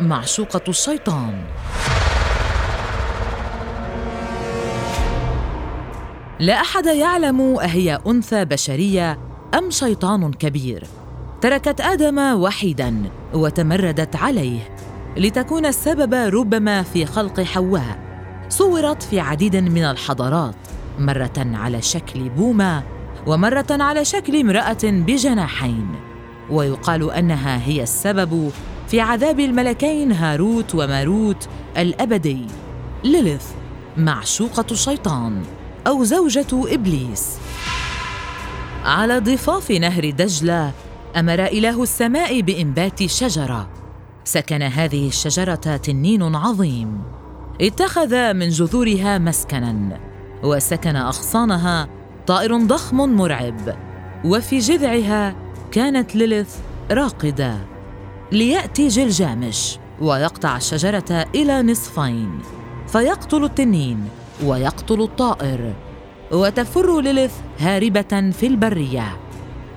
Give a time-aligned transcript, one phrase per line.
[0.00, 1.44] معشوقة الشيطان.
[6.40, 9.18] لا أحد يعلم أهي أنثى بشرية
[9.54, 10.86] أم شيطان كبير.
[11.40, 13.02] تركت آدم وحيداً
[13.34, 14.76] وتمردت عليه
[15.16, 17.98] لتكون السبب ربما في خلق حواء.
[18.48, 20.54] صورت في عديد من الحضارات
[20.98, 22.82] مرة على شكل بومة
[23.26, 26.09] ومرة على شكل امرأة بجناحين.
[26.50, 28.52] ويقال أنها هي السبب
[28.88, 32.46] في عذاب الملكين هاروت وماروت الأبدي.
[33.04, 33.44] ليليث
[33.96, 35.42] معشوقة الشيطان
[35.86, 37.38] أو زوجة إبليس.
[38.84, 40.72] على ضفاف نهر دجلة
[41.16, 43.68] أمر إله السماء بإنبات شجرة.
[44.24, 47.02] سكن هذه الشجرة تنين عظيم.
[47.60, 50.00] اتخذ من جذورها مسكنا
[50.42, 51.88] وسكن أغصانها
[52.26, 53.76] طائر ضخم مرعب
[54.24, 55.34] وفي جذعها
[55.72, 56.56] كانت ليليث
[56.90, 57.58] راقدة
[58.32, 62.38] ليأتي جلجامش ويقطع الشجرة إلى نصفين
[62.88, 64.08] فيقتل التنين
[64.44, 65.74] ويقتل الطائر
[66.32, 69.16] وتفر ليليث هاربة في البرية.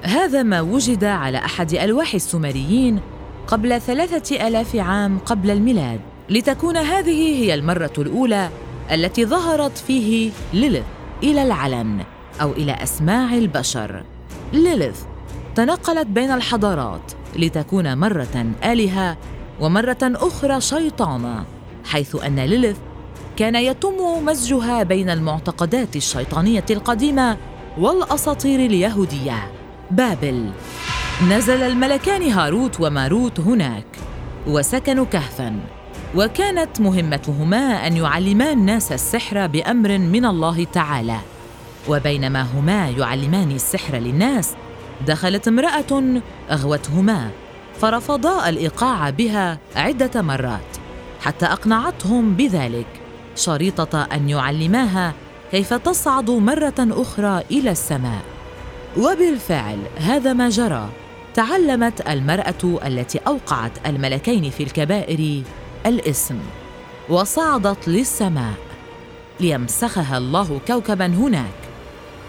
[0.04, 3.00] هذا ما وجد على أحد ألواح السومريين
[3.48, 6.00] قبل ثلاثة آلاف عام قبل الميلاد.
[6.30, 8.50] لتكون هذه هي المرة الأولى
[8.92, 10.84] التي ظهرت فيه ليليث
[11.24, 12.04] إلى العلن
[12.42, 14.04] أو إلى أسماع البشر.
[14.54, 14.98] ليليث
[15.56, 19.18] تنقلت بين الحضارات لتكون مرة آلهة
[19.60, 21.46] ومرة أخرى شيطانة
[21.86, 22.78] حيث أن ليليث
[23.38, 27.38] كان يتم مزجها بين المعتقدات الشيطانية القديمة
[27.78, 29.52] والأساطير اليهودية.
[29.92, 30.50] بابل.
[31.30, 33.86] نزل الملكان هاروت وماروت هناك
[34.48, 35.60] وسكنوا كهفا
[36.16, 41.18] وكانت مهمتهما أن يعلما الناس السحر بأمر من الله تعالى
[41.90, 44.56] وبينما هما يعلمان السحر للناس
[45.08, 47.30] دخلت امرأة أغوتهما
[47.82, 50.78] فرفضا الإيقاع بها عدة مرات
[51.22, 52.88] حتى أقنعتهم بذلك
[53.36, 55.14] شريطة أن يعلماها
[55.52, 58.22] كيف تصعد مرة أخرى إلى السماء.
[58.98, 60.90] وبالفعل هذا ما جرى
[61.34, 65.44] تعلمت المرأة التي أوقعت الملكين في الكبائر
[65.86, 66.40] الاسم
[67.10, 68.54] وصعدت للسماء
[69.40, 71.64] ليمسخها الله كوكبا هناك.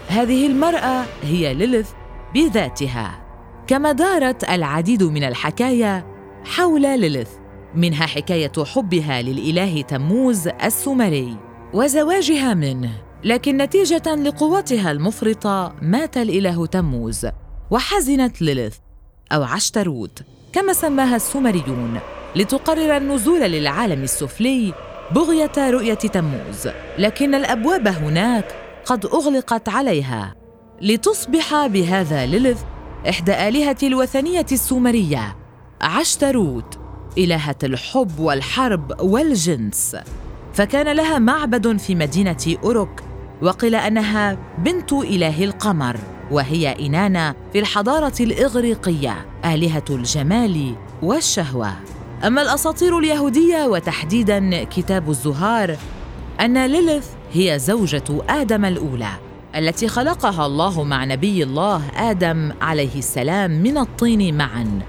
[0.07, 1.89] هذه المرأة هي ليليث
[2.35, 3.21] بذاتها
[3.67, 6.05] كما دارت العديد من الحكايا
[6.45, 7.29] حول ليليث
[7.75, 11.37] منها حكاية حبها للإله تموز السومري
[11.73, 12.91] وزواجها منه
[13.23, 17.27] لكن نتيجة لقوتها المفرطة مات الإله تموز
[17.71, 18.75] وحزنت ليليث
[19.31, 20.21] أو عشتروت
[20.53, 21.99] كما سماها السومريون
[22.35, 24.73] لتقرر النزول للعالم السفلي
[25.11, 30.44] بغية رؤية تموز لكن الأبواب هناك قد أغلقت عليها.
[30.81, 32.61] لتصبح بهذا ليلث
[33.09, 35.35] إحدى آلهة الوثنية السومرية
[35.81, 36.79] عشتروت
[37.17, 39.97] إلهة الحب والحرب والجنس.
[40.53, 43.01] فكان لها معبد في مدينة أوروك
[43.41, 45.97] وقيل أنها بنت إله القمر
[46.31, 51.73] وهي انانا في الحضارة الإغريقية آلهة الجمال والشهوة.
[52.23, 55.77] أما الأساطير اليهودية وتحديداً كتاب الزهار
[56.41, 59.24] أن ليليث هي زوجة آدم الأولى.
[59.55, 64.79] التي خلقها الله مع نبي الله آدم عليه السلام من الطين معاً.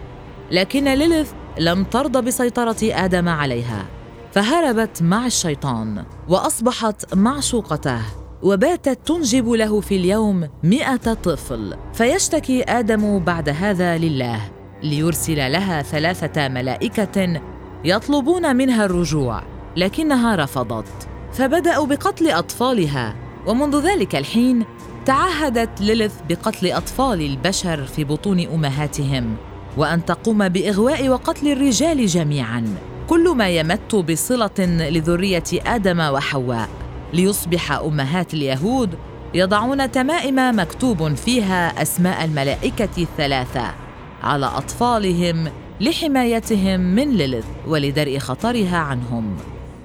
[0.51, 3.87] لكن ليليث لم ترضى بسيطرة آدم عليها
[4.33, 8.01] فهربت مع الشيطان وأصبحت معشوقته
[8.43, 11.77] وباتت تنجب له في اليوم مئة طفل.
[11.95, 14.41] فيشتكي آدم بعد هذا لله
[14.83, 17.41] ليرسل لها ثلاثة ملائكة
[17.85, 19.43] يطلبون منها الرجوع
[19.77, 21.09] لكنها رفضت.
[21.33, 24.65] فبدأوا بقتل أطفالها ومنذ ذلك الحين
[25.05, 29.37] تعهدت ليليث بقتل أطفال البشر في بطون أمهاتهم
[29.77, 32.65] وأن تقوم بإغواء وقتل الرجال جميعا.
[33.07, 34.51] كل ما يمت بصلة
[34.91, 36.69] لذرية آدم وحواء.
[37.13, 38.95] ليصبح أمهات اليهود
[39.35, 43.75] يضعون تمائم مكتوب فيها أسماء الملائكة الثلاثة
[44.23, 45.49] على أطفالهم
[45.81, 49.37] لحمايتهم من ليليث ولدرء خطرها عنهم.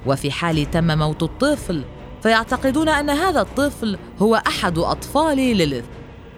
[0.05, 1.83] وفي حال تم موت الطفل
[2.23, 5.85] فيعتقدون أن هذا الطفل هو أحد أطفال ليليث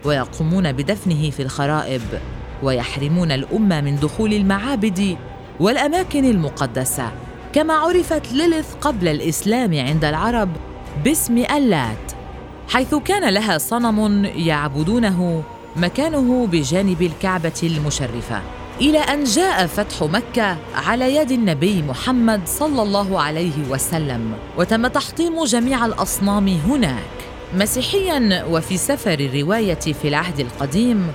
[0.05, 2.01] ويقومون بدفنه في الخرائب
[2.63, 5.17] ويحرمون الامه من دخول المعابد
[5.59, 7.11] والأماكن المقدسة.
[7.53, 10.49] كما عرفت ليليث قبل الإسلام عند العرب
[11.05, 12.11] باسم اللات
[12.69, 15.43] حيث كان لها صنم يعبدونه
[15.75, 18.41] مكانه بجانب الكعبة المشرفة.
[18.81, 25.43] إلى أن جاء فتح مكة على يد النبي محمد صلى الله عليه وسلم وتم تحطيم
[25.43, 27.13] جميع الأصنام هناك.
[27.55, 31.11] مسيحيا وفي سفر الرواية في العهد القديم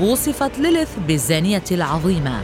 [0.00, 2.42] وصفت ليليث بالزانية العظيمة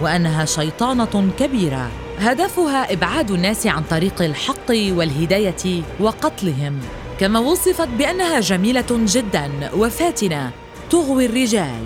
[0.00, 1.90] وأنها شيطانة كبيرة.
[2.18, 6.80] هدفها إبعاد الناس عن طريق الحق والهداية وقتلهم.
[7.20, 10.50] كما وصفت بأنها جميلة جدا وفاتنة
[10.90, 11.82] تغوي الرجال.